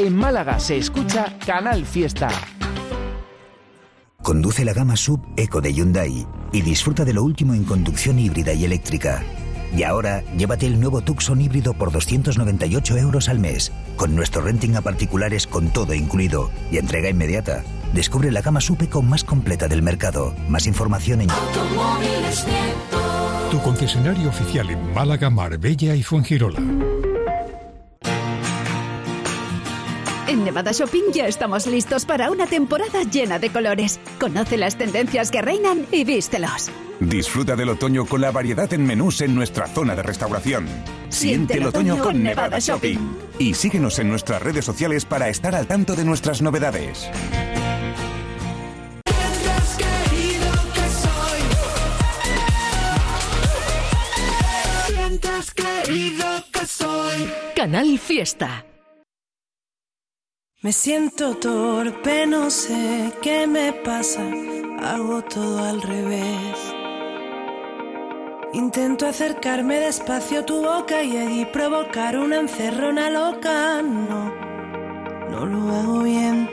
[0.00, 2.30] En Málaga se escucha Canal Fiesta.
[4.22, 8.54] Conduce la gama sub Eco de Hyundai y disfruta de lo último en conducción híbrida
[8.54, 9.22] y eléctrica.
[9.76, 14.74] Y ahora, llévate el nuevo Tucson híbrido por 298 euros al mes, con nuestro renting
[14.74, 17.62] a particulares con todo incluido y entrega inmediata.
[17.92, 20.34] Descubre la gama sub Eco más completa del mercado.
[20.48, 21.28] Más información en
[23.50, 26.62] Tu concesionario oficial en Málaga, Marbella y Fuengirola.
[30.30, 33.98] En Nevada Shopping ya estamos listos para una temporada llena de colores.
[34.20, 36.70] Conoce las tendencias que reinan y vístelos.
[37.00, 40.68] Disfruta del otoño con la variedad en menús en nuestra zona de restauración.
[41.08, 42.98] Siente el otoño con Nevada Shopping.
[43.40, 47.10] Y síguenos en nuestras redes sociales para estar al tanto de nuestras novedades.
[57.56, 58.69] Canal Fiesta.
[60.62, 64.20] Me siento torpe, no sé qué me pasa,
[64.82, 66.58] hago todo al revés.
[68.52, 73.80] Intento acercarme despacio a tu boca y allí provocar una encerrona loca.
[73.80, 74.34] No,
[75.30, 76.46] no lo hago bien.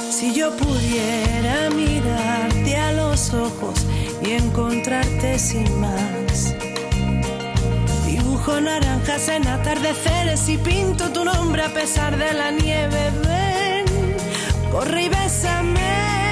[0.00, 3.86] Si yo pudiera mirarte a los ojos
[4.22, 6.54] y encontrarte sin más.
[8.46, 13.10] Dibujo naranjas en atardeceres y pinto tu nombre a pesar de la nieve.
[13.26, 14.16] Ven,
[14.70, 16.25] corre y bésame.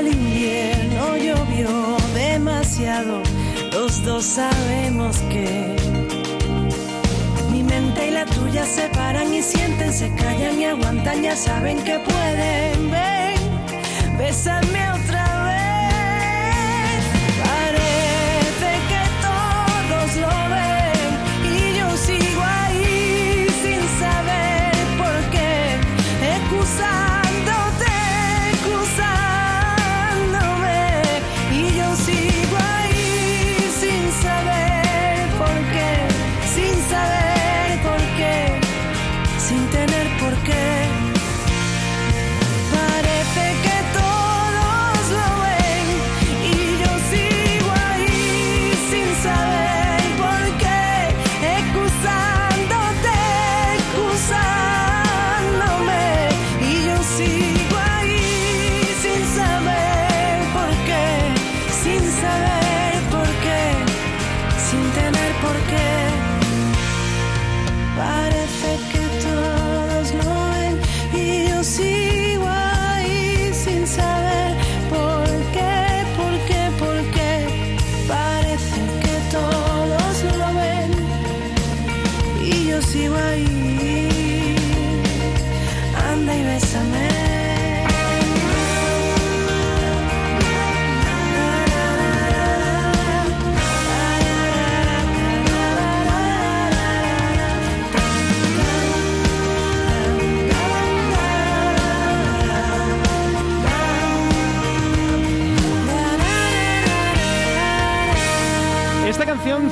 [0.00, 3.22] El invierno, llovió demasiado,
[3.72, 5.76] los dos sabemos que
[7.52, 11.78] mi mente y la tuya se paran y sienten, se callan y aguantan, ya saben
[11.84, 12.90] que pueden.
[12.90, 15.29] Ven, bésame otra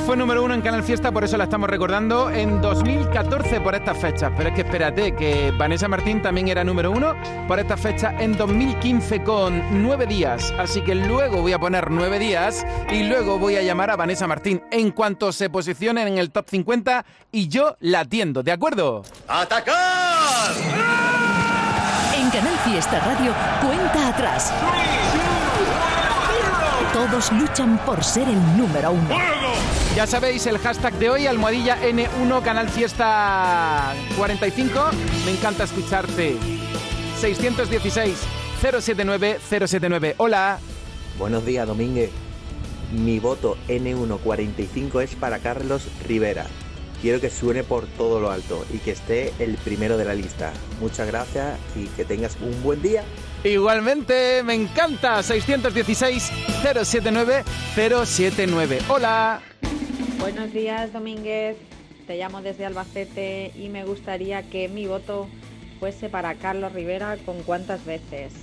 [0.09, 3.95] fue número uno en Canal Fiesta, por eso la estamos recordando en 2014 por estas
[3.95, 4.31] fechas.
[4.35, 7.13] Pero es que espérate, que Vanessa Martín también era número uno
[7.47, 10.51] por estas fechas en 2015 con nueve días.
[10.57, 14.25] Así que luego voy a poner nueve días y luego voy a llamar a Vanessa
[14.25, 19.03] Martín en cuanto se posicione en el top 50 y yo la atiendo, ¿de acuerdo?
[19.27, 20.55] ¡Atacar!
[22.17, 23.31] En Canal Fiesta Radio,
[23.61, 24.51] cuenta atrás.
[26.93, 29.48] Todos luchan por ser el número uno.
[29.99, 34.91] Ya sabéis el hashtag de hoy, almohadilla N1 Canal Fiesta 45.
[35.25, 36.37] Me encanta escucharte.
[37.19, 38.17] 616
[38.61, 40.15] 079 079.
[40.15, 40.59] Hola.
[41.17, 42.11] Buenos días, Domínguez.
[42.93, 46.45] Mi voto N145 es para Carlos Rivera.
[47.01, 50.53] Quiero que suene por todo lo alto y que esté el primero de la lista.
[50.79, 53.03] Muchas gracias y que tengas un buen día.
[53.43, 55.21] Igualmente, me encanta.
[55.21, 56.31] 616
[56.85, 57.43] 079
[57.75, 58.79] 079.
[58.87, 59.41] Hola.
[60.19, 61.55] Buenos días, Domínguez.
[62.05, 65.29] Te llamo desde Albacete y me gustaría que mi voto
[65.79, 68.33] fuese para Carlos Rivera con cuántas veces.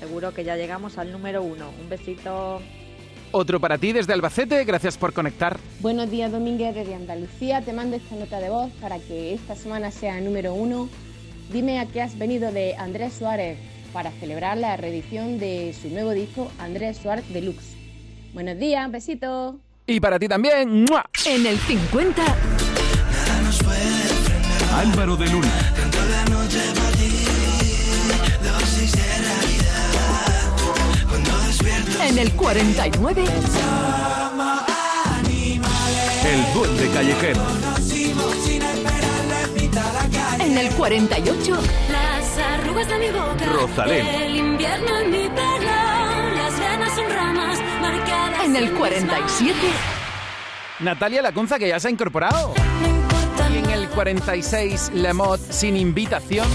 [0.00, 1.70] Seguro que ya llegamos al número uno.
[1.78, 2.62] Un besito.
[3.32, 5.58] Otro para ti desde Albacete, gracias por conectar.
[5.80, 7.60] Buenos días, Domínguez, desde Andalucía.
[7.60, 10.88] Te mando esta nota de voz para que esta semana sea número uno.
[11.52, 13.58] Dime a qué has venido de Andrés Suárez
[13.92, 17.76] para celebrar la reedición de su nuevo disco Andrés Suárez Deluxe.
[18.32, 19.60] Buenos días, besito.
[19.86, 20.84] Y para ti también.
[20.84, 21.04] ¡mua!
[21.24, 22.22] En el 50,
[24.78, 25.52] Álvaro de Luna.
[32.04, 33.24] en el 49,
[36.24, 37.40] El duende callejero.
[40.40, 41.58] en el 48,
[41.90, 43.44] Las arrugas de mi boca.
[43.52, 44.06] Rosalén.
[44.06, 46.01] El invierno en mi pelo.
[48.44, 49.56] En el 47,
[50.80, 52.54] Natalia Lacunza, que ya se ha incorporado.
[53.52, 56.46] Y en el 46, Lemot sin invitación.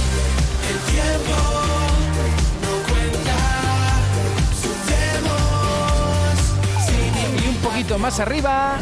[7.44, 8.76] Y un poquito más arriba,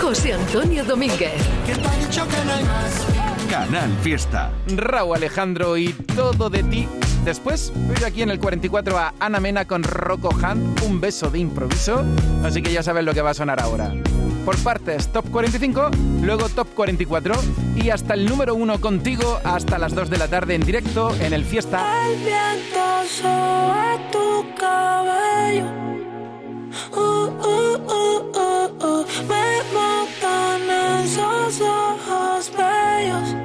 [0.00, 1.32] José Antonio Domínguez.
[3.48, 4.50] Canal Fiesta.
[4.66, 6.88] Raúl Alejandro y todo de ti.
[7.24, 11.38] Después, veo aquí en el 44 a Ana Mena con Rocco Hunt, un beso de
[11.38, 12.04] improviso.
[12.44, 13.92] Así que ya sabes lo que va a sonar ahora.
[14.44, 15.90] Por partes, top 45,
[16.20, 17.34] luego top 44
[17.76, 21.32] y hasta el número 1 contigo hasta las 2 de la tarde en directo en
[21.32, 21.82] el Fiesta.
[22.18, 22.84] Viento.
[26.92, 27.80] Uh, uh,
[28.82, 29.04] uh.
[29.28, 30.70] Me matan
[31.60, 33.44] ojos bellos.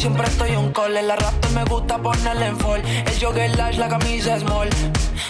[0.00, 0.72] Siempre estoy un.
[0.96, 2.82] En la raptor me gusta ponerle en fall.
[2.84, 4.68] El jogger large, la camisa small.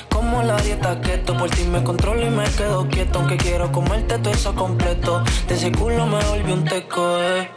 [0.09, 3.19] Como la dieta keto, por ti me controlo y me quedo quieto.
[3.19, 5.25] Aunque quiero comerte todo eso completo.
[5.49, 7.51] De ese culo me volvió un teco, eh.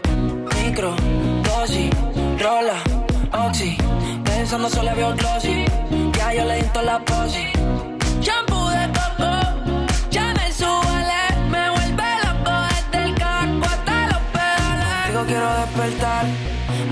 [0.63, 0.95] Micro,
[1.43, 1.91] dosis,
[2.39, 2.81] rola,
[3.45, 3.77] oxi.
[4.23, 5.65] Pensando solo veo glossy.
[6.17, 7.45] Ya yo le di la posi.
[8.21, 9.31] Shampoo de coco,
[10.09, 15.07] ya me subale, me vuelve loco desde el carro hasta los pedales.
[15.07, 16.25] Digo quiero despertar,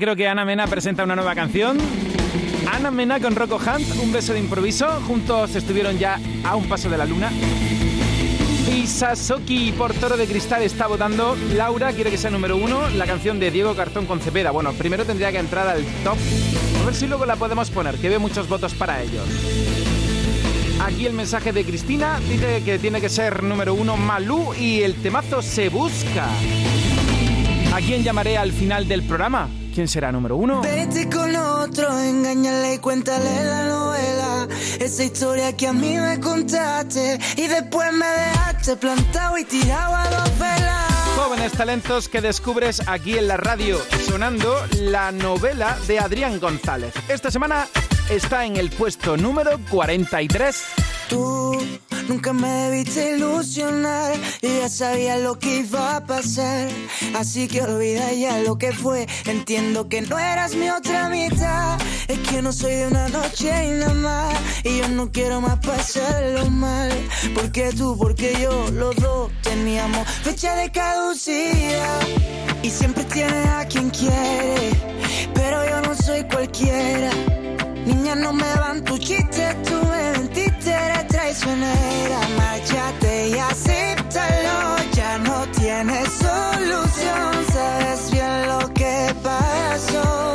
[0.00, 1.78] creo que Ana Mena presenta una nueva canción.
[2.72, 4.86] Ana Mena con Rocco Hunt, un beso de improviso.
[5.06, 7.30] Juntos estuvieron ya a un paso de la luna.
[8.74, 11.36] Y Sasuki por Toro de Cristal está votando.
[11.54, 14.50] Laura quiere que sea número uno la canción de Diego Cartón con Cepeda.
[14.50, 16.16] Bueno, primero tendría que entrar al top.
[16.80, 19.26] A ver si luego la podemos poner, que veo muchos votos para ellos.
[20.82, 24.94] Aquí el mensaje de Cristina dice que tiene que ser número uno Malú y el
[24.94, 26.26] temazo se busca.
[27.74, 29.48] ¿A quién llamaré al final del programa?
[29.80, 30.60] ¿Quién será número uno?
[30.60, 34.46] Vete con otro, engáñale y cuéntale la novela.
[34.78, 40.10] Esa historia que a mí me contaste y después me dejaste plantado y tirado a
[40.10, 40.92] dos velas.
[41.16, 46.92] Jóvenes talentos que descubres aquí en la radio, sonando la novela de Adrián González.
[47.08, 47.66] Esta semana
[48.10, 50.62] está en el puesto número 43.
[51.08, 51.58] Tú
[52.10, 54.12] nunca me debiste ilusionar.
[54.42, 56.68] Yo ya sabía lo que iba a pasar.
[57.14, 59.06] Así que olvida ya lo que fue.
[59.26, 61.78] Entiendo que no eras mi otra mitad.
[62.08, 64.34] Es que no soy de una noche y nada más.
[64.64, 66.90] Y yo no quiero más pasarlo mal.
[67.32, 72.00] Porque tú, porque yo, los dos teníamos fecha de caducidad.
[72.64, 74.70] Y siempre tienes a quien quiere.
[75.32, 77.10] Pero yo no soy cualquiera.
[77.86, 79.79] Niña, no me van tus chistes, tú
[81.30, 82.20] traicionera.
[82.36, 90.34] Márchate y acéptalo, ya no tienes solución, sabes bien lo que pasó.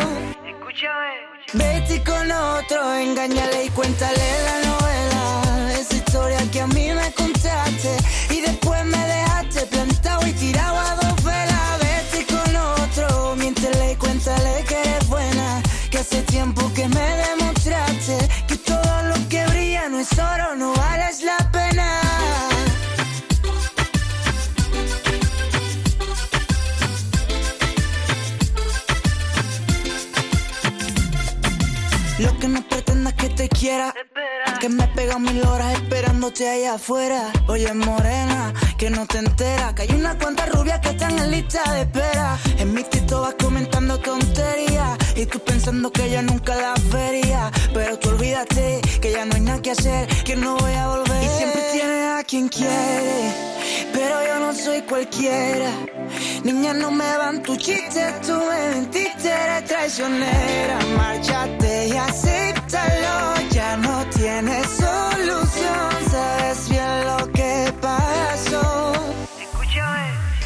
[1.53, 5.79] Vete con otro, engáñale y cuéntale la novela.
[5.79, 7.97] Esa historia que a mí me contaste
[8.29, 11.79] y después me dejaste plantado y tirado a dos velas.
[11.79, 15.61] Vete con otro, miéntele y cuéntale que eres buena.
[15.89, 17.44] Que hace tiempo que me demostraste
[20.13, 20.73] brilla no
[21.09, 21.14] es
[34.59, 37.31] Que me pega mil horas esperándote allá afuera.
[37.47, 39.73] Oye, morena, que no te enteras.
[39.73, 42.37] Que hay unas cuantas rubias que están en lista de espera.
[42.57, 44.97] En mi tito vas comentando tonterías.
[45.15, 47.49] Y tú pensando que yo nunca las vería.
[47.73, 50.07] Pero tú olvídate que ya no hay nada que hacer.
[50.25, 51.23] Que no voy a volver.
[51.23, 53.55] Y siempre tienes a quien quiere.
[53.95, 55.71] Pero yo no soy cualquiera.
[56.43, 58.21] Niña, no me van tus chistes.
[58.21, 60.77] Tú me mentiste, eres traicionera.
[60.97, 63.15] Márchate y acéptalo.
[63.51, 65.89] Ya no tienes solución.
[66.11, 68.93] Sabes bien lo que pasó.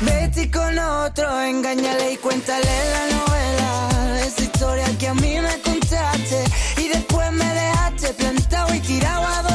[0.02, 4.22] Vete con otro, engáñale y cuéntale la novela.
[4.26, 6.44] Esa historia que a mí me contaste
[6.78, 9.49] y después me dejaste plantado y tirado a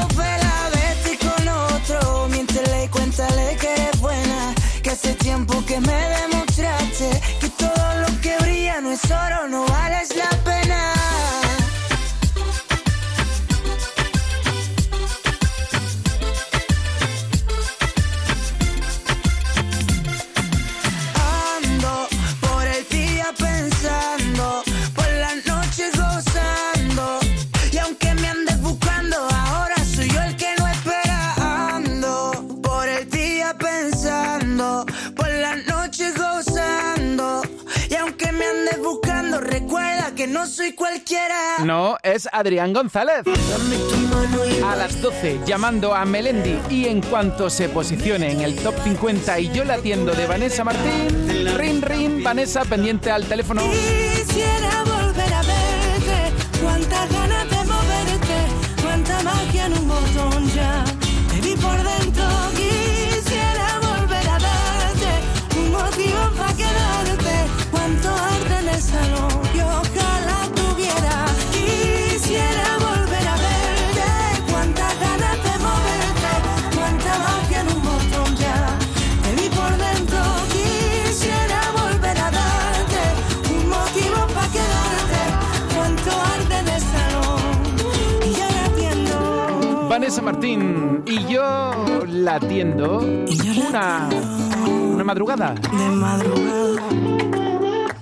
[5.17, 7.21] tiempo que me demostraste
[40.45, 41.65] no soy cualquiera.
[41.65, 43.23] No, es Adrián González.
[44.63, 46.59] A las 12, llamando a Melendi.
[46.69, 50.63] Y en cuanto se posicione en el top 50 y yo la atiendo de Vanessa
[50.63, 53.63] Martín, rin, rin, Vanessa pendiente al teléfono.
[90.05, 94.11] Vanessa Martín y yo la atiendo una,
[94.93, 95.55] una madrugada.
[95.55, 96.83] De madrugada.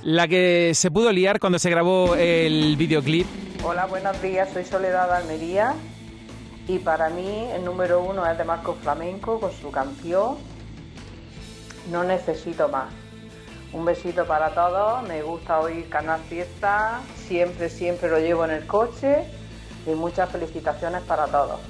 [0.02, 3.28] La que se pudo liar cuando se grabó el videoclip.
[3.62, 4.48] Hola, buenos días.
[4.52, 5.74] Soy Soledad de Almería
[6.66, 10.38] y para mí el número uno es de Marco Flamenco con su canción
[11.88, 12.92] No necesito más.
[13.72, 15.06] Un besito para todos.
[15.06, 17.00] Me gusta oír Canal Fiesta.
[17.28, 19.22] Siempre, siempre lo llevo en el coche
[19.86, 21.60] y muchas felicitaciones para todos.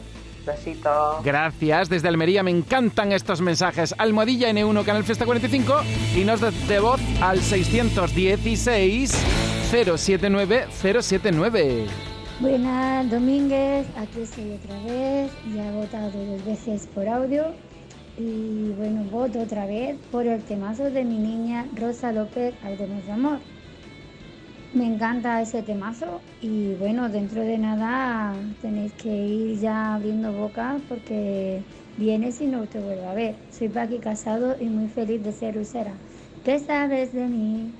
[0.44, 1.24] Besitos.
[1.24, 3.94] Gracias, desde Almería me encantan estos mensajes.
[3.98, 5.74] Almohadilla N1 Canal Fiesta 45
[6.16, 9.10] y nos de, de voz al 616
[9.70, 11.86] 079 079.
[12.40, 17.54] Buenas, Domínguez, aquí estoy otra vez, ya he votado dos veces por audio
[18.18, 23.12] y bueno, voto otra vez por el temazo de mi niña Rosa López, Algo de
[23.12, 23.38] Amor.
[24.74, 30.78] Me encanta ese temazo y bueno, dentro de nada tenéis que ir ya abriendo boca
[30.88, 31.62] porque
[31.98, 33.34] vienes y no te vuelvo a ver.
[33.50, 35.92] Soy Paqui Casado y muy feliz de ser usera.
[36.42, 37.70] ¿Qué sabes de mí?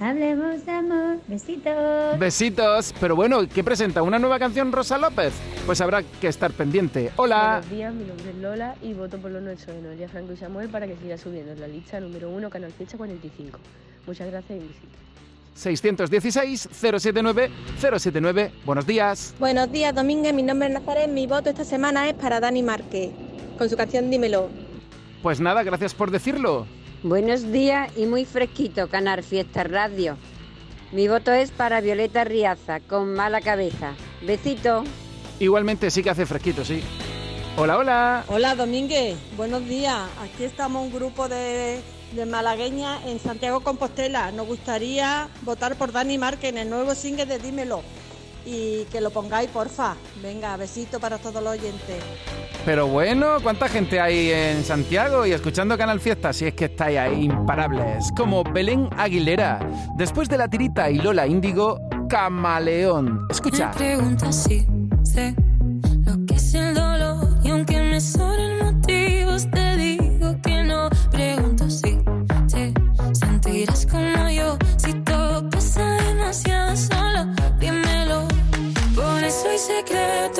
[0.00, 2.18] Hablemos de amor, besitos.
[2.18, 4.02] Besitos, pero bueno, ¿qué presenta?
[4.02, 5.34] ¿Una nueva canción Rosa López?
[5.66, 7.12] Pues habrá que estar pendiente.
[7.14, 7.60] Hola.
[7.60, 10.36] Buenos días, mi nombre es Lola y voto por lo nuestro de Noelia Franco y
[10.36, 13.56] Samuel para que siga subiendo en la lista número 1, Canal Fiesta 45.
[14.04, 15.03] Muchas gracias y besitos.
[15.54, 18.52] 616 079 079.
[18.64, 19.34] Buenos días.
[19.38, 20.34] Buenos días, Domínguez.
[20.34, 21.08] Mi nombre es Nazaret.
[21.08, 23.10] Mi voto esta semana es para Dani Márquez,
[23.58, 24.48] con su canción Dímelo.
[25.22, 26.66] Pues nada, gracias por decirlo.
[27.02, 30.16] Buenos días y muy fresquito, Canar Fiesta Radio.
[30.92, 33.94] Mi voto es para Violeta Riaza, con mala cabeza.
[34.26, 34.84] Besito.
[35.38, 36.82] Igualmente sí que hace fresquito, sí.
[37.56, 38.24] Hola, hola.
[38.28, 39.98] Hola Domínguez, buenos días.
[40.20, 41.80] Aquí estamos un grupo de,
[42.14, 44.30] de malagueñas en Santiago Compostela.
[44.32, 47.82] Nos gustaría votar por Dani Márquez en el nuevo single de Dímelo.
[48.46, 49.96] Y que lo pongáis, porfa.
[50.22, 51.96] Venga, besito para todos los oyentes.
[52.64, 56.32] Pero bueno, ¿cuánta gente hay en Santiago y escuchando Canal Fiesta?
[56.32, 58.04] Si es que estáis ahí imparables.
[58.16, 59.60] Como Belén Aguilera.
[59.96, 63.26] Después de la tirita y Lola Índigo, Camaleón.
[63.30, 63.68] Escucha.
[63.68, 64.66] Me preguntas si
[65.02, 65.34] sé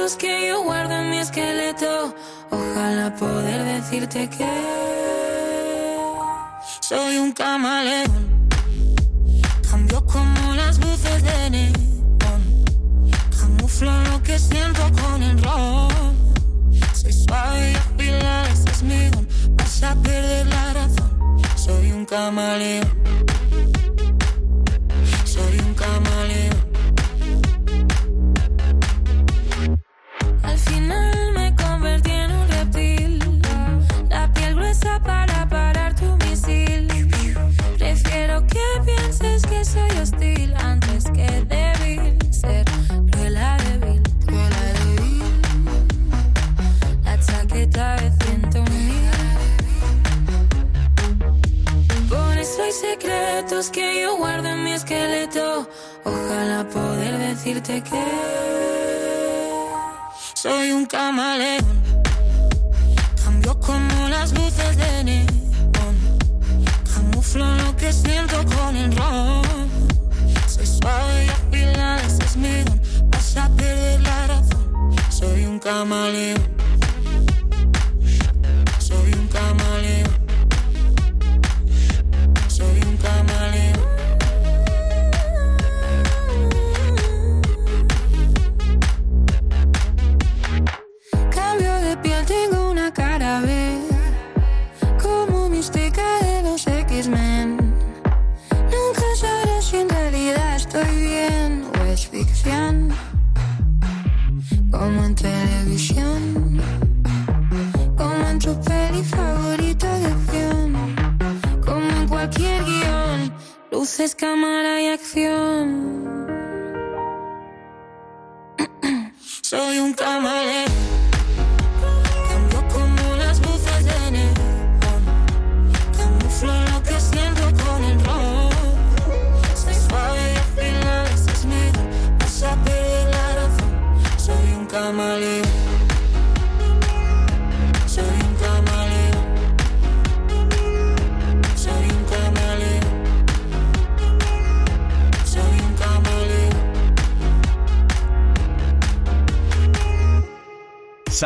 [0.08, 2.14] secretos que yo guardo en mi esqueleto.
[2.50, 4.48] Ojalá poder decirte que
[6.80, 8.48] soy un camaleón.
[9.70, 12.64] Cambio como las luces de neón.
[13.38, 16.14] Camuflo lo que siento con el ron.
[16.92, 19.26] Soy suave y afilada, ese es mi don.
[19.56, 21.42] Vas a perder la razón.
[21.56, 22.88] Soy un camaleón.
[56.04, 58.04] Ojalá poder decirte que
[60.34, 61.82] soy un camaleón.
[63.24, 65.96] Cambio como las luces de neón.
[66.94, 69.42] Camuflo lo que siento con el ron.
[70.46, 72.80] Soy suave y afilada, ese es mi don.
[73.10, 74.94] Vas a perder la razón.
[75.10, 76.53] Soy un camaleón.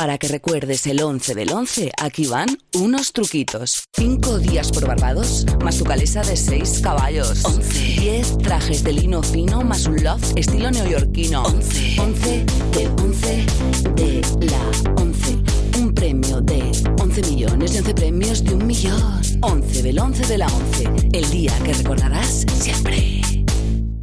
[0.00, 3.84] Para que recuerdes el 11 del 11, aquí van unos truquitos.
[3.92, 7.44] 5 días por Barbados, más tu calesa de 6 caballos.
[7.44, 7.78] 11.
[8.00, 11.42] 10 trajes de lino fino, más un loft estilo neoyorquino.
[11.42, 12.00] 11.
[12.00, 13.46] 11 del 11
[13.94, 15.38] de la 11.
[15.80, 16.62] Un premio de
[16.98, 19.20] 11 millones y 11 premios de un millón.
[19.42, 20.84] 11 del 11 de la 11.
[21.12, 23.09] El día que recordarás siempre.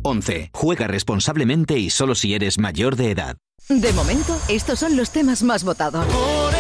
[0.08, 0.52] 11.
[0.54, 3.38] Juega responsablemente y solo si eres mayor de edad.
[3.70, 6.06] De momento, estos son los temas más votados.
[6.06, 6.57] Por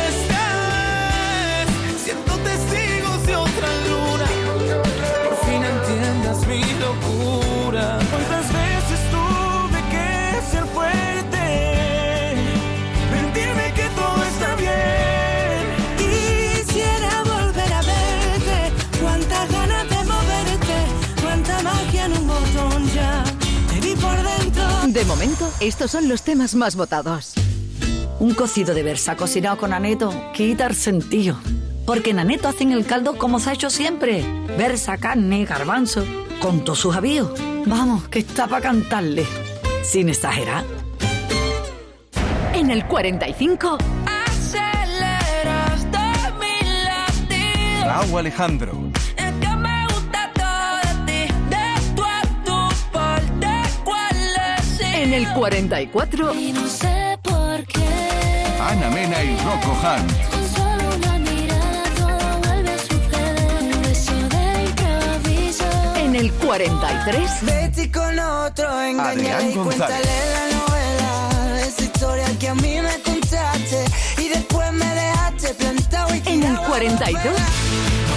[25.59, 27.33] estos son los temas más votados.
[28.19, 31.37] Un cocido de versa cocinado con aneto quita el sentido.
[31.85, 34.23] Porque en aneto hacen el caldo como se ha hecho siempre.
[34.57, 36.03] Versa, carne, garbanzo,
[36.41, 37.31] con todos sus avíos.
[37.65, 39.25] Vamos, que está para cantarle.
[39.83, 40.65] Sin exagerar.
[42.53, 43.77] En el 45,
[44.25, 45.91] Aceleras
[47.29, 47.83] de.
[47.85, 48.73] Raúl Alejandro.
[55.07, 57.85] En el 44, Y no sé por qué.
[58.61, 60.11] Ana Mena y Rocco Hunt.
[65.97, 69.87] En el 43, Vete con otro, engañale Adrián y González.
[69.87, 71.61] cuéntale la novela.
[71.65, 73.85] Esa historia que a mí me contaste
[74.17, 77.21] y después me dejaste plantado y en el tirado a la 42,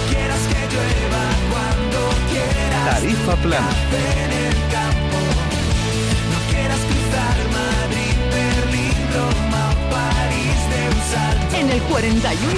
[0.09, 1.99] Quieras que llueva cuando
[2.31, 2.85] quieras.
[2.95, 3.69] Tarifa plana.
[11.71, 12.51] El 41,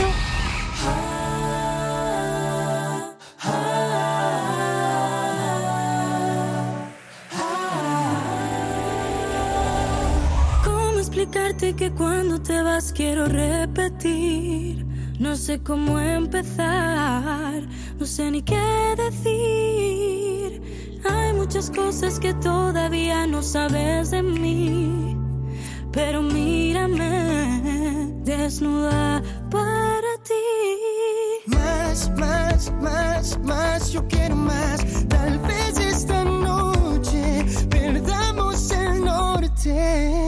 [10.63, 14.83] ¿Cómo explicarte que cuando te vas quiero repetir?
[15.19, 17.61] No sé cómo empezar,
[17.99, 20.61] no sé ni qué decir.
[21.07, 25.15] Hay muchas cosas que todavía no sabes de mí,
[25.91, 27.72] pero mírame
[28.23, 31.47] desnuda para ti.
[31.47, 35.07] Más, más, más, más, yo quiero más.
[35.07, 40.22] Tal vez esta noche perdamos el norte.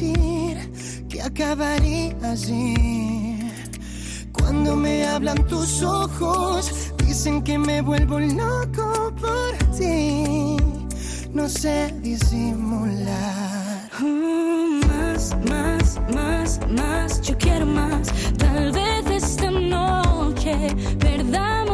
[0.00, 3.38] Que acabaría así.
[4.32, 10.56] Cuando me hablan tus ojos, dicen que me vuelvo loco por ti.
[11.34, 13.90] No sé disimular.
[14.00, 18.08] Mm, Más, más, más, más, yo quiero más.
[18.38, 20.56] Tal vez esta noche
[20.98, 21.71] perdamos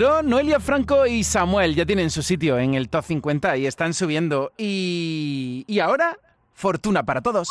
[0.00, 4.50] Noelia Franco y Samuel ya tienen su sitio en el top 50 y están subiendo.
[4.56, 6.16] Y, y ahora,
[6.54, 7.48] fortuna para todos.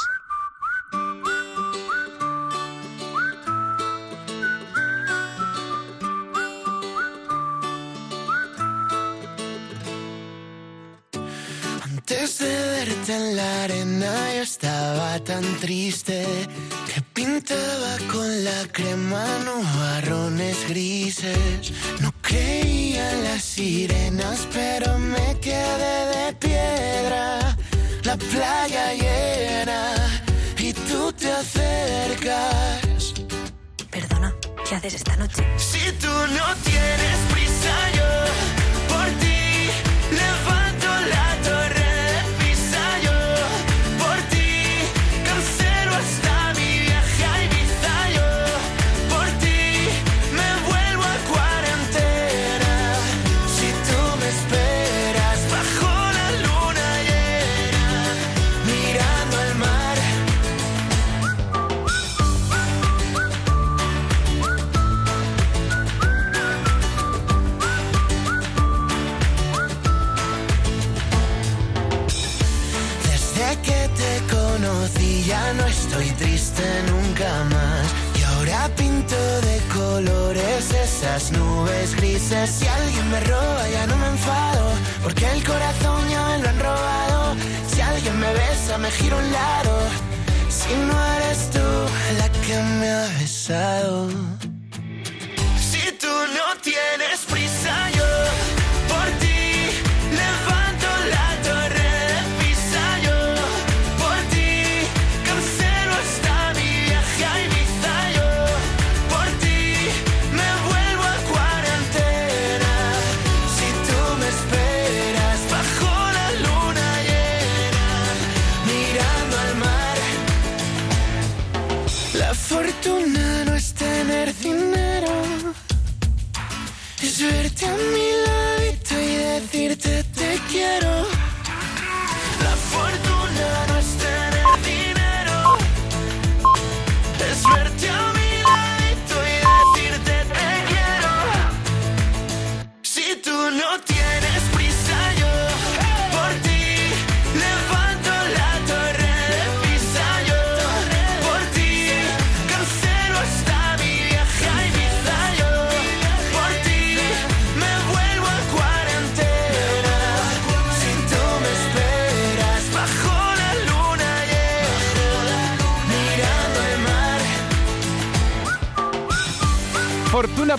[11.83, 16.25] Antes de verte en la arena yo estaba tan triste
[17.19, 21.73] pintaba con la crema nubarrones grises.
[21.99, 27.57] No creía en las sirenas, pero me quedé de piedra.
[28.03, 29.81] La playa llena
[30.57, 33.13] y tú te acercas.
[33.91, 34.33] Perdona,
[34.65, 35.43] ¿qué haces esta noche?
[35.57, 38.09] Si tú no tienes prisa, yo
[77.19, 82.49] Y ahora pinto de colores esas nubes grises.
[82.49, 84.71] Si alguien me roba ya no me enfado,
[85.03, 87.35] porque el corazón ya me lo han robado.
[87.67, 89.81] Si alguien me besa me giro un lado.
[90.47, 91.67] Si no eres tú
[92.19, 94.07] la que me ha besado.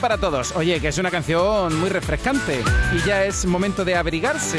[0.00, 0.54] Para todos.
[0.56, 2.62] Oye, que es una canción muy refrescante
[2.96, 4.58] y ya es momento de abrigarse.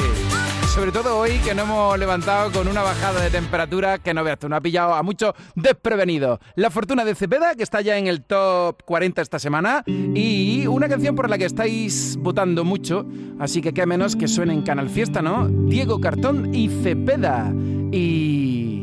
[0.73, 4.39] Sobre todo hoy que nos hemos levantado con una bajada de temperatura que no veas
[4.39, 6.39] tú, no ha pillado a muchos desprevenidos.
[6.55, 10.87] La Fortuna de Cepeda, que está ya en el top 40 esta semana, y una
[10.87, 13.05] canción por la que estáis votando mucho,
[13.39, 15.49] así que qué menos que suene en Canal Fiesta, ¿no?
[15.49, 17.51] Diego Cartón y Cepeda.
[17.91, 18.77] Y...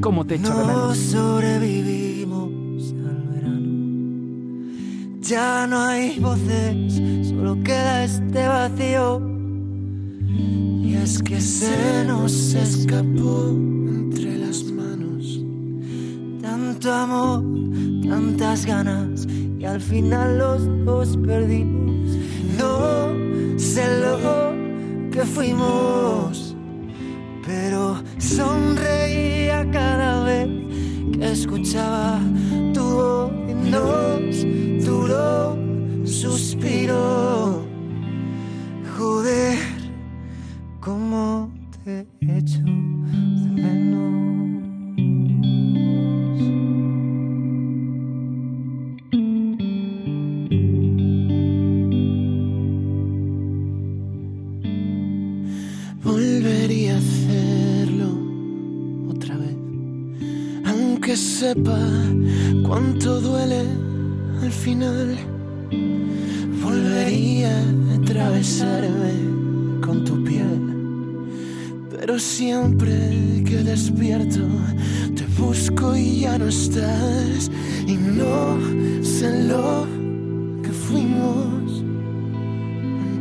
[0.00, 0.98] ¿Cómo te echo de No menos?
[0.98, 2.50] sobrevivimos
[2.90, 3.21] al verano.
[5.32, 9.18] Ya no hay voces, solo queda este vacío.
[10.28, 15.40] Y es que se nos escapó entre las manos
[16.42, 17.42] tanto amor,
[18.06, 19.26] tantas ganas,
[19.58, 22.14] y al final los dos perdimos.
[22.58, 26.54] No sé lo que fuimos
[27.46, 30.48] pero sonreía cada vez
[31.10, 32.20] que escuchaba
[32.72, 34.22] tu voz y nos
[36.22, 37.64] suspiro.
[38.96, 39.58] Joder,
[40.80, 41.50] cómo
[41.84, 42.91] te echo de
[61.12, 61.78] aunque sepa
[62.66, 63.64] cuánto duele
[64.40, 65.18] al final.
[66.62, 70.60] Volvería a atravesarme con tu piel,
[71.90, 74.40] pero siempre que despierto
[75.14, 77.50] te busco y ya no estás
[77.86, 78.56] y no
[79.02, 79.86] sé lo
[80.62, 81.82] que fuimos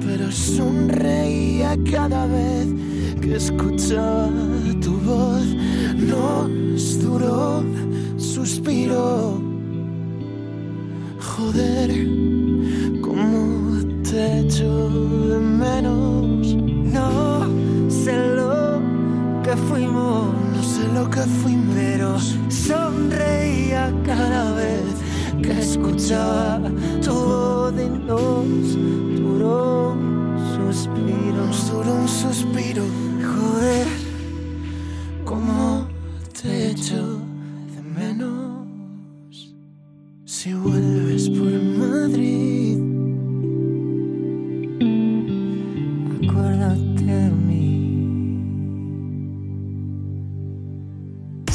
[0.05, 2.67] pero sonreía cada vez
[3.21, 4.29] que escuchaba
[4.81, 5.45] tu voz.
[5.95, 7.63] Nos duró
[8.45, 9.39] suspiro.
[11.19, 11.91] Joder,
[13.01, 13.77] cómo
[14.11, 14.89] echo
[15.29, 16.55] de menos.
[16.97, 17.47] No
[17.89, 18.81] sé lo
[19.43, 24.89] que fuimos, no sé lo que fuimos, pero sonreía cada vez
[25.43, 26.61] que escuchaba
[27.03, 28.75] tu voz y nos
[29.19, 31.45] duró un suspiro.
[31.45, 32.83] Nos duró un suspiro.
[33.21, 33.87] Joder,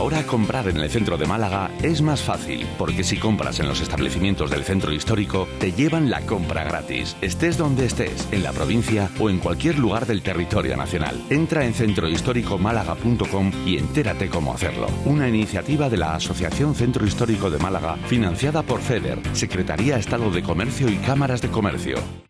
[0.00, 3.82] Ahora comprar en el centro de Málaga es más fácil, porque si compras en los
[3.82, 9.10] establecimientos del centro histórico, te llevan la compra gratis, estés donde estés, en la provincia
[9.20, 11.22] o en cualquier lugar del territorio nacional.
[11.28, 14.86] Entra en centrohistóricomálaga.com y entérate cómo hacerlo.
[15.04, 20.42] Una iniciativa de la Asociación Centro Histórico de Málaga, financiada por FEDER, Secretaría Estado de
[20.42, 22.29] Comercio y Cámaras de Comercio.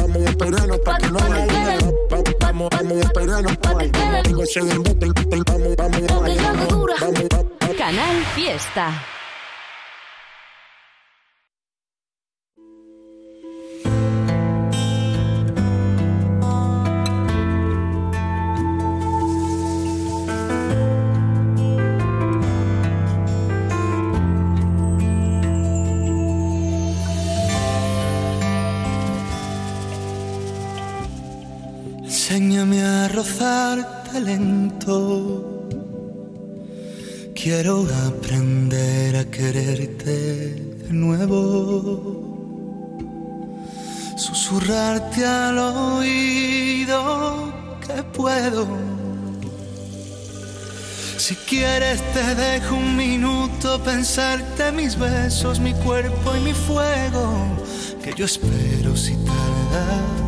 [2.69, 3.07] vamos,
[5.77, 7.77] vamos, vamos.
[7.77, 9.20] Canal Fiesta.
[33.21, 35.67] Enséñame a rozarte lento.
[37.35, 42.17] Quiero aprender a quererte de nuevo.
[44.17, 46.99] Susurrarte al oído
[47.85, 48.67] que puedo.
[51.17, 57.23] Si quieres te dejo un minuto pensarte mis besos, mi cuerpo y mi fuego.
[58.03, 60.20] Que yo espero si tardas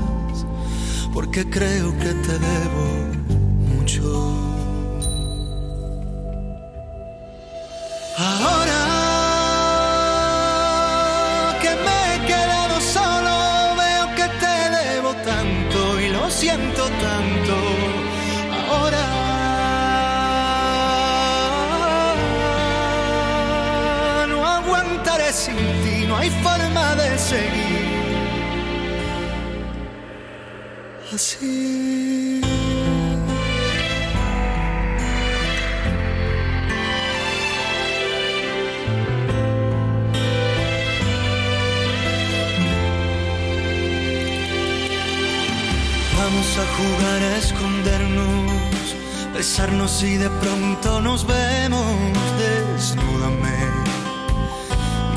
[1.14, 2.86] porque creo que te debo
[3.72, 4.04] mucho.
[8.18, 8.82] Ahora
[11.62, 13.36] que me he quedado solo,
[13.84, 17.56] veo que te debo tanto y lo siento tanto.
[18.70, 19.06] Ahora
[24.30, 27.73] no aguantaré sin ti, no hay forma de seguir
[31.14, 31.30] Vamos
[46.58, 48.96] a jugar a escondernos,
[49.36, 51.96] besarnos y de pronto nos vemos.
[52.40, 53.56] Desnúdame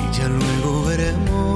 [0.02, 1.55] y ya luego veremos.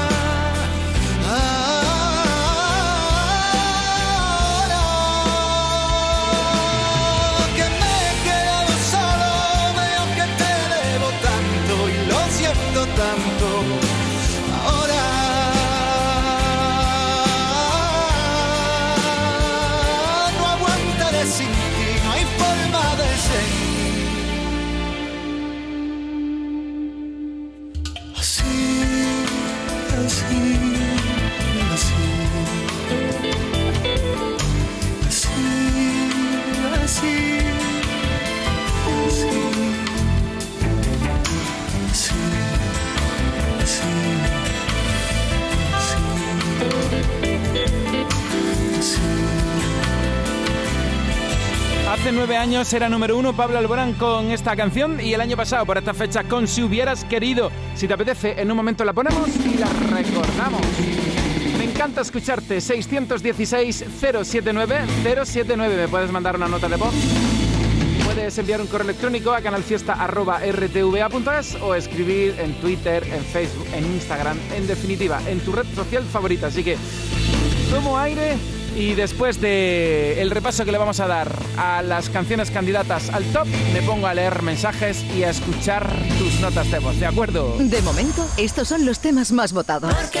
[52.01, 55.67] Hace nueve años era número uno Pablo Alborán con esta canción y el año pasado
[55.67, 57.51] por esta fecha con Si hubieras querido.
[57.75, 60.61] Si te apetece, en un momento la ponemos y la recordamos.
[61.59, 62.57] Me encanta escucharte.
[62.57, 65.55] 616-079-079.
[65.55, 66.95] Me puedes mandar una nota de voz.
[68.03, 74.39] Puedes enviar un correo electrónico a canalfiesta.rtva.es o escribir en Twitter, en Facebook, en Instagram,
[74.55, 76.47] en definitiva, en tu red social favorita.
[76.47, 76.77] Así que
[77.69, 78.37] tomo aire
[78.75, 83.23] y después de el repaso que le vamos a dar a las canciones candidatas al
[83.25, 87.55] top, me pongo a leer mensajes y a escuchar tus notas de voz, ¿de acuerdo?
[87.57, 89.93] De momento, estos son los temas más votados.
[89.93, 90.19] Porque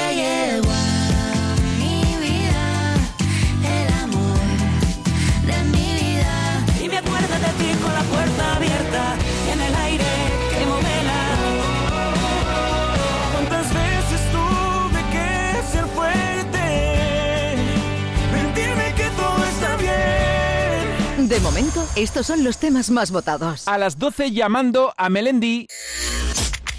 [21.95, 23.67] estos son los temas más votados.
[23.67, 25.67] A las 12 llamando a Melendi.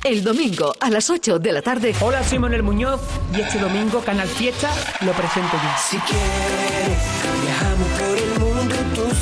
[0.04, 1.94] El domingo a las 8 de la tarde.
[2.00, 3.00] Hola, soy Manuel Muñoz
[3.36, 4.70] y este domingo Canal Fiesta
[5.02, 5.70] lo presento yo.
[5.78, 6.98] Si quieres,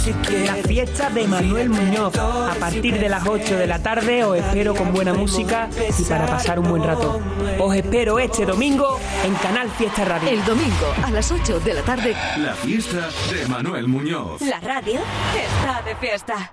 [0.07, 2.17] La fiesta de Manuel Muñoz.
[2.17, 6.27] A partir de las 8 de la tarde os espero con buena música y para
[6.27, 7.21] pasar un buen rato.
[7.59, 10.31] Os espero este domingo en Canal Fiesta Radio.
[10.31, 12.17] El domingo a las 8 de la tarde.
[12.39, 14.41] La fiesta de Manuel Muñoz.
[14.41, 15.01] La radio
[15.35, 16.53] está de fiesta.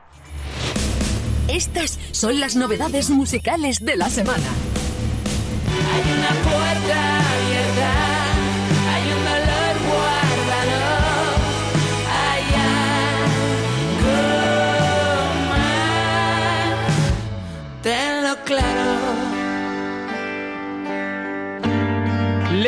[1.48, 4.44] Estas son las novedades musicales de la semana.
[5.94, 7.87] Hay una puerta abierta,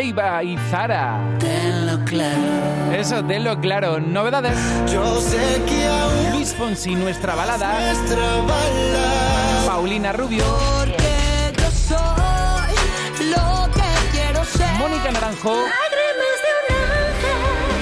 [0.10, 1.20] Leiva y Zara.
[1.38, 2.92] Tenlo claro.
[2.92, 4.00] Eso, tenlo claro.
[4.00, 4.58] Novedades.
[4.92, 7.80] Yo sé que aún Luis Fonsi, nuestra balada.
[7.80, 9.66] nuestra balada.
[9.68, 10.44] Paulina Rubio.
[10.80, 14.80] Porque yo soy lo que quiero ser.
[14.80, 15.54] Mónica Naranjo.
[15.56, 15.62] De.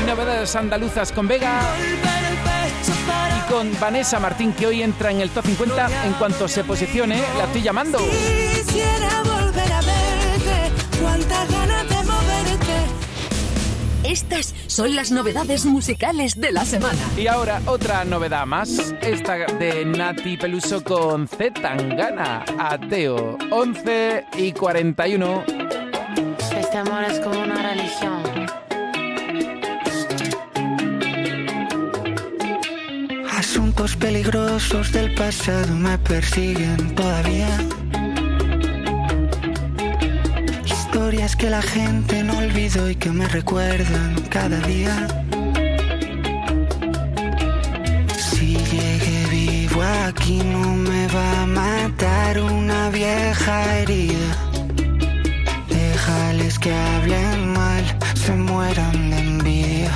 [0.04, 1.62] Y novedades andaluzas con Vega.
[3.38, 6.06] Y con Vanessa Martín, que hoy entra en el top 50.
[6.06, 8.00] En cuanto se posicione, la estoy llamando.
[8.00, 10.07] Quisiera volver a verte.
[14.08, 16.98] Estas son las novedades musicales de la semana.
[17.18, 18.96] Y ahora otra novedad más.
[19.02, 22.46] Esta de Nati Peluso con Z Tangana.
[22.58, 23.38] Ateo.
[23.52, 25.44] 11 y 41.
[26.58, 28.24] Este amor es como una religión.
[33.30, 37.60] Asuntos peligrosos del pasado me persiguen todavía.
[40.98, 45.08] Historias que la gente no olvidó y que me recuerdan cada día.
[48.18, 54.32] Si llegué vivo aquí no me va a matar una vieja herida.
[55.70, 57.84] Déjales que hablen mal,
[58.16, 59.92] se mueran de envidia.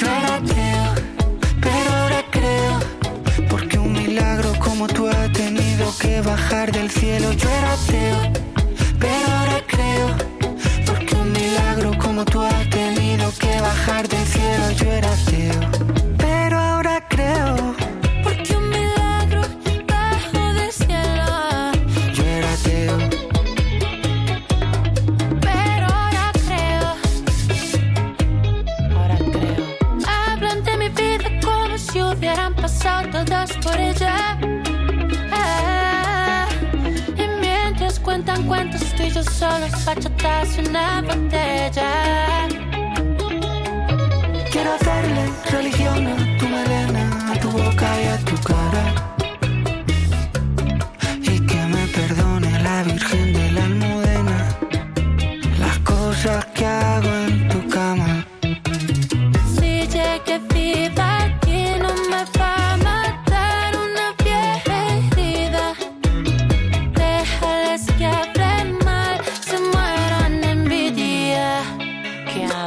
[0.00, 0.94] Yo ateo,
[1.60, 2.78] pero ahora creo.
[3.50, 7.32] Porque un milagro como tú ha tenido que bajar del cielo.
[10.86, 14.92] Porque un milagro como tú ha tenido que bajar del cielo.
[14.92, 15.07] Era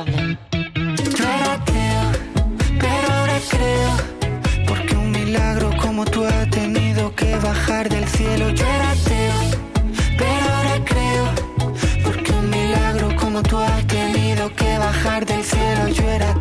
[0.06, 2.04] Yo era ateo,
[2.80, 4.66] pero ahora creo.
[4.68, 8.50] Porque un milagro como tú ha tenido que bajar del cielo.
[8.50, 8.94] Yo era
[10.18, 11.26] pero ahora creo.
[12.04, 15.88] Porque un milagro como tú has tenido que bajar del cielo.
[15.90, 16.41] Yo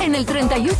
[0.00, 0.72] En el 38,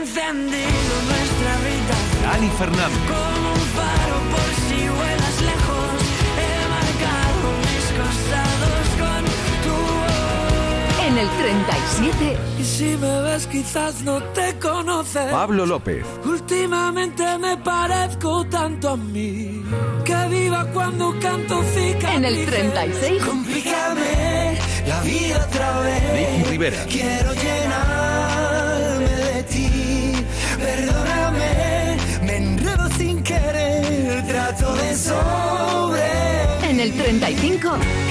[0.00, 2.98] Encendido nuestra vida Dani Fernández.
[3.08, 5.98] como un faro por si vuelas lejos.
[6.38, 9.22] He marcado mis costados con
[9.64, 11.06] tu voz.
[11.08, 15.30] en el 37, Y si me ves quizás no te conoces.
[15.32, 16.04] Pablo López.
[16.24, 19.62] Últimamente me parezco tanto a mí
[20.04, 22.14] que viva cuando canto cicatrices.
[22.16, 23.22] En el 36.
[23.24, 26.02] Complícame la vida otra vez.
[26.38, 26.84] Nicky Rivera.
[26.86, 27.97] Quiero llenarme
[34.48, 36.70] Trato de sobre.
[36.70, 37.68] en el 35,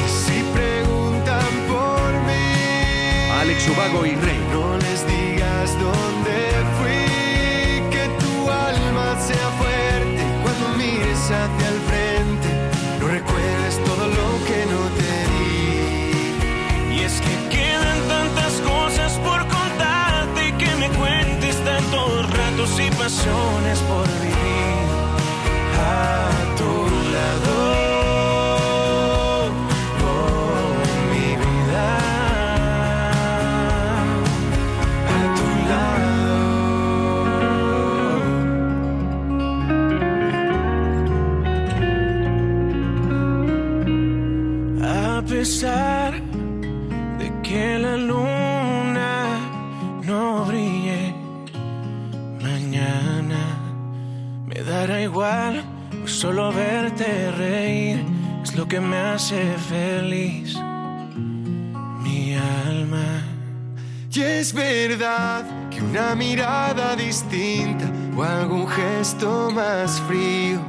[0.07, 4.39] Si preguntan por mí, Alex Ubago y Rey.
[4.53, 6.37] no les digas dónde
[6.77, 7.89] fui.
[7.89, 12.49] Que tu alma sea fuerte cuando mires hacia el frente.
[12.99, 16.97] No recuerdes todo lo que no te di.
[16.97, 23.79] Y es que quedan tantas cosas por contarte que me cuentes tantos ratos y pasiones
[23.89, 24.86] por vivir
[25.87, 26.69] a tu
[27.13, 27.86] lado.
[59.17, 60.55] Hace feliz,
[62.03, 63.23] mi alma.
[64.13, 70.59] Y es verdad que una mirada distinta o algún gesto más frío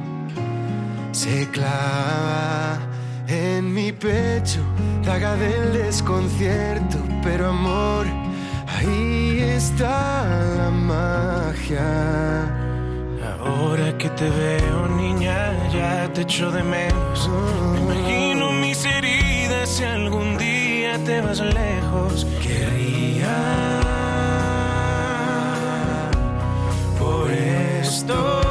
[1.11, 2.79] se clava
[3.27, 4.61] en mi pecho,
[5.05, 8.07] daga del desconcierto, pero amor,
[8.75, 10.25] ahí está
[10.57, 11.89] la magia.
[13.45, 17.29] Ahora que te veo, niña, ya te echo de menos.
[17.73, 18.28] Me imagino mis heridas
[19.79, 22.27] si algún día te vas lejos.
[22.43, 23.37] Querría
[26.99, 28.48] por esto.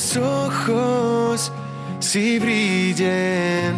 [0.00, 1.52] Nuestros ojos
[1.98, 3.76] sí brillen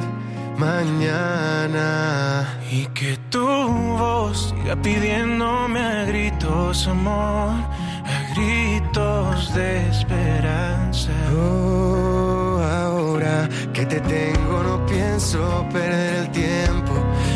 [0.56, 2.46] mañana.
[2.70, 11.10] Y que tu voz siga pidiéndome a gritos amor, a gritos de esperanza.
[11.36, 16.92] Oh, ahora que te tengo no pienso perder el tiempo,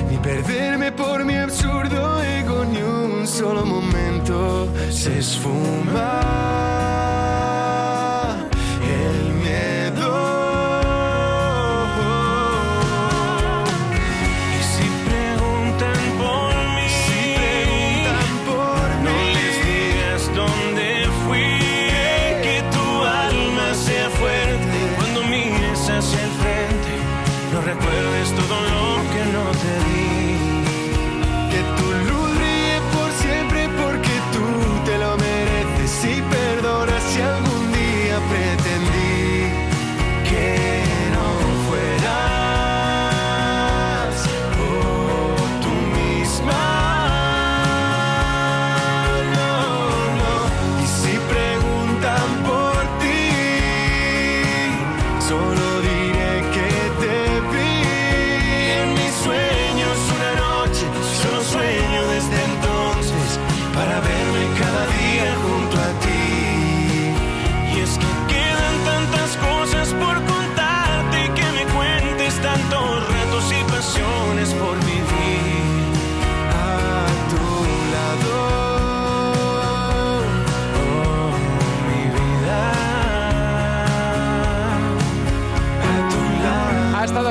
[0.09, 6.86] ni perderme por mi absurdo ego, ni un solo momento se esfuma.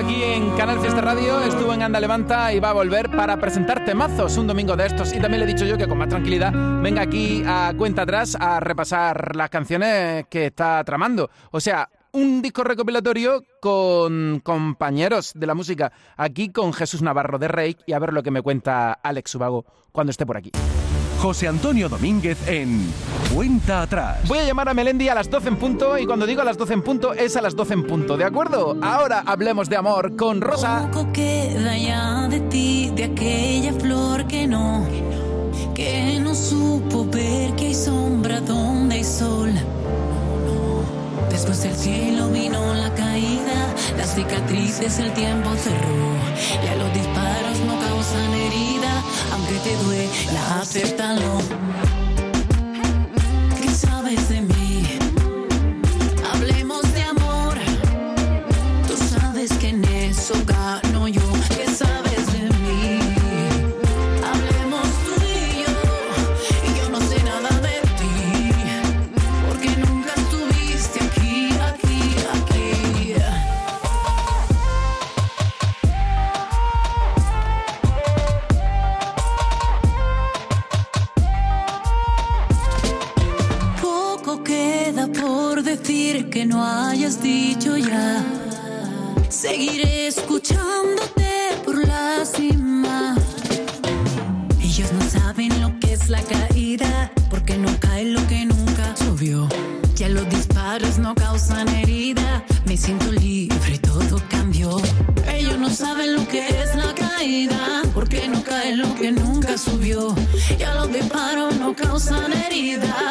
[0.06, 3.84] Aquí en Canal Fiesta Radio, estuvo en Anda Levanta y va a volver para presentar
[3.86, 5.12] temazos un domingo de estos.
[5.14, 8.38] Y también le he dicho yo que con más tranquilidad venga aquí a cuenta atrás
[8.40, 11.32] a repasar las canciones que está tramando.
[11.50, 15.92] O sea, un disco recopilatorio con compañeros de la música.
[16.18, 19.66] Aquí con Jesús Navarro de Rey y a ver lo que me cuenta Alex Subago
[19.92, 20.52] cuando esté por aquí.
[21.26, 22.86] José Antonio Domínguez en
[23.34, 24.20] Cuenta Atrás.
[24.28, 26.56] Voy a llamar a Melendi a las 12 en punto y cuando digo a las
[26.56, 28.78] 12 en punto es a las 12 en punto, ¿de acuerdo?
[28.84, 30.88] Ahora hablemos de amor con Rosa.
[30.94, 34.86] Poco queda ya de ti, de aquella flor que no,
[35.74, 39.52] que no supo ver que hay sombra donde hay sol.
[41.32, 46.06] Después del cielo vino la caída, las cicatrices el tiempo cerró.
[46.64, 47.05] Ya causan herida,
[49.36, 51.40] aunque te duela, acéptalo.
[53.62, 54.84] ¿Qué sabes de mí?
[56.32, 57.58] Hablemos de amor.
[58.88, 60.85] Tú sabes que en eso gano
[86.36, 88.22] que no hayas dicho ya.
[89.30, 91.32] Seguiré escuchándote
[91.64, 93.16] por la cima.
[94.62, 99.48] Ellos no saben lo que es la caída, porque no cae lo que nunca subió.
[99.96, 104.76] Ya los disparos no causan herida, me siento libre, todo cambió.
[105.34, 110.14] Ellos no saben lo que es la caída, porque no cae lo que nunca subió.
[110.60, 113.05] Ya los disparos no causan herida.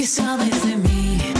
[0.00, 1.39] ¿Qué sabes de mí?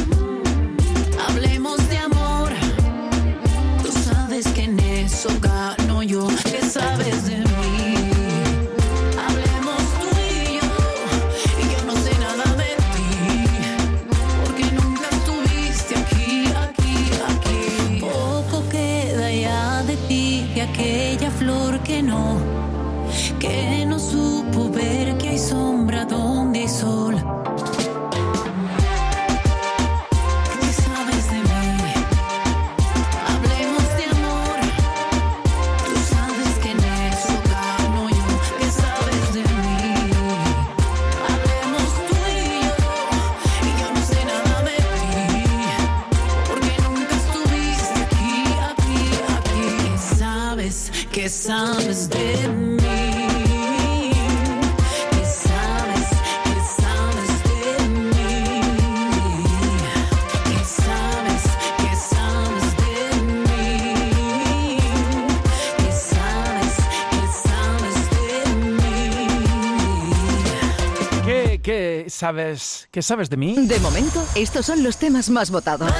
[72.20, 73.54] sabes, qué sabes de mí?
[73.66, 75.90] De momento, estos son los temas más votados.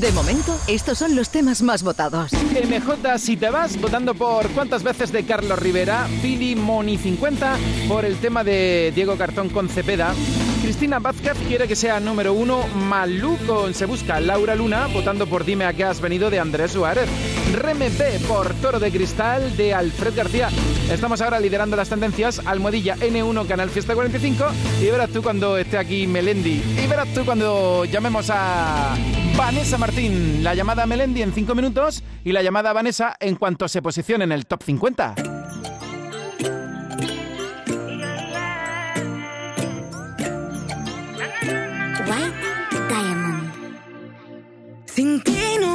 [0.00, 2.32] De momento, estos son los temas más votados.
[2.32, 8.04] MJ, si te vas, votando por cuántas veces de Carlos Rivera, Philly Moni 50, por
[8.04, 10.12] el tema de Diego Cartón con Cepeda.
[10.64, 15.44] Cristina Vázquez quiere que sea número uno Malú con Se Busca Laura Luna, votando por
[15.44, 17.06] Dime a qué has venido de Andrés Suárez.
[17.52, 20.48] RMP por Toro de Cristal de Alfred García.
[20.90, 22.40] Estamos ahora liderando las tendencias.
[22.46, 24.42] Almohadilla N1, Canal Fiesta 45.
[24.80, 26.62] Y verás tú cuando esté aquí Melendi.
[26.82, 28.96] Y verás tú cuando llamemos a
[29.36, 30.42] Vanessa Martín.
[30.42, 33.82] La llamada a Melendi en 5 minutos y la llamada a Vanessa en cuanto se
[33.82, 35.33] posicione en el top 50.
[44.94, 45.73] thinking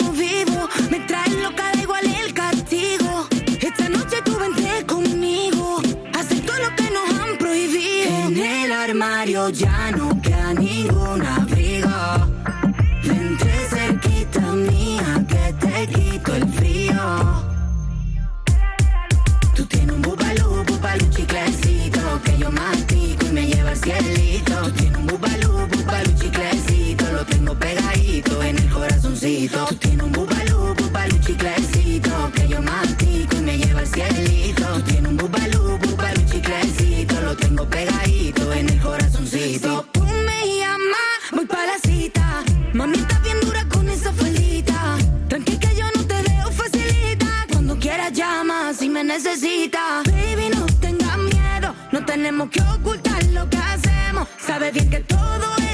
[29.48, 32.12] Tú tienes un bubalú, bubalú chiclecito.
[32.36, 34.66] Que yo mastico y me lleva al cielito.
[34.74, 37.22] Tú tienes un bubalú, bubalú chiclecito.
[37.22, 39.86] Lo tengo pegadito en el corazoncito.
[39.94, 42.44] Si tú me llamas, voy pa' la cita.
[42.74, 44.98] Mami, está bien dura con esa felita.
[45.30, 47.48] Tranqui que yo no te dejo facilita.
[47.50, 50.04] Cuando quieras llama si me necesitas.
[50.04, 51.74] Baby, no tengas miedo.
[51.94, 54.28] No tenemos que ocultar lo que hacemos.
[54.46, 55.68] Sabes bien que todo es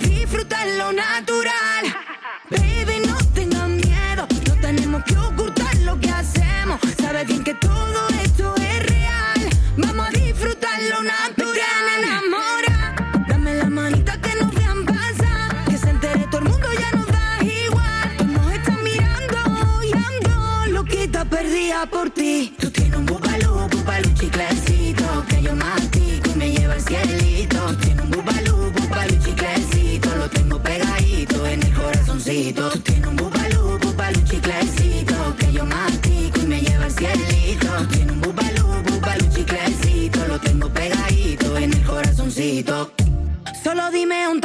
[0.00, 1.84] disfrutar lo natural.
[2.50, 3.09] Baby,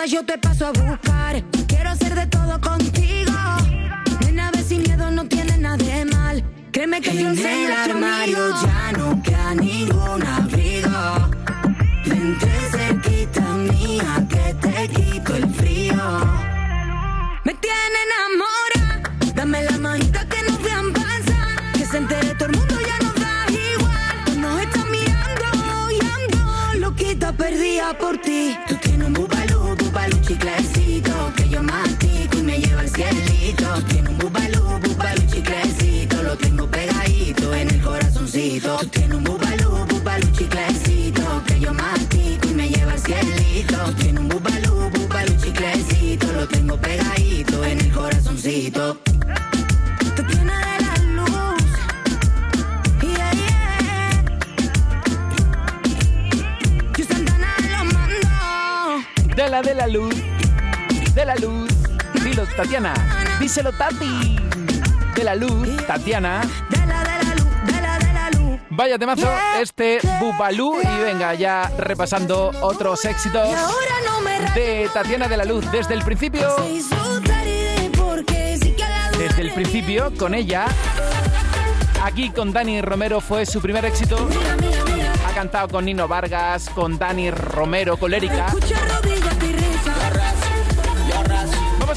[0.07, 1.04] yo te paso a buscar.
[59.65, 60.13] De la luz,
[61.15, 61.71] de la luz.
[62.23, 62.93] Dilo, Tatiana.
[63.39, 64.39] Díselo, Tati.
[65.15, 66.41] De la luz, Tatiana.
[66.69, 68.59] De la de la luz, de la de la luz.
[68.69, 69.27] Vaya temazo,
[69.59, 70.79] este Bubalú.
[70.81, 73.49] Y venga, ya repasando otros éxitos
[74.53, 76.47] de Tatiana de la Luz desde el principio.
[79.17, 80.67] Desde el principio, con ella.
[82.03, 84.29] Aquí con Dani Romero fue su primer éxito.
[85.27, 88.53] Ha cantado con Nino Vargas, con Dani Romero, con Lérica.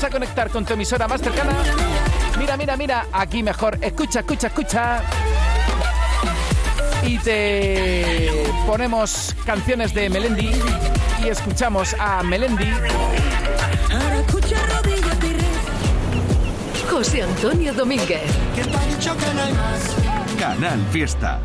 [0.09, 1.53] A conectar con tu emisora más cercana.
[2.39, 3.07] Mira, mira, mira.
[3.13, 3.79] Aquí mejor.
[3.81, 5.03] Escucha, escucha, escucha.
[7.05, 10.51] Y te ponemos canciones de Melendi.
[11.23, 12.71] Y escuchamos a Melendi.
[16.91, 18.23] José Antonio Domínguez.
[20.39, 21.41] Canal Fiesta.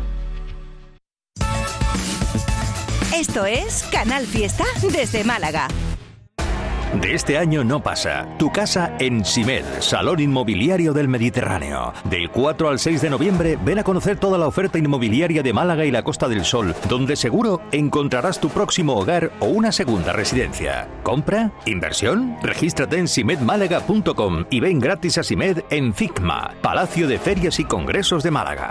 [3.14, 5.68] Esto es Canal Fiesta desde Málaga.
[7.00, 8.28] De este año no pasa.
[8.38, 11.92] Tu casa en Simed, Salón Inmobiliario del Mediterráneo.
[12.04, 15.84] Del 4 al 6 de noviembre, ven a conocer toda la oferta inmobiliaria de Málaga
[15.84, 20.88] y la Costa del Sol, donde seguro encontrarás tu próximo hogar o una segunda residencia.
[21.02, 21.50] ¿Compra?
[21.66, 22.36] ¿Inversión?
[22.42, 28.22] Regístrate en simedmálaga.com y ven gratis a Simed en FICMA, Palacio de Ferias y Congresos
[28.22, 28.70] de Málaga.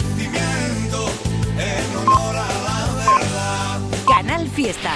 [0.00, 1.08] sentimiento
[1.58, 3.80] en honor a la verdad.
[4.06, 4.92] Canal Fiesta.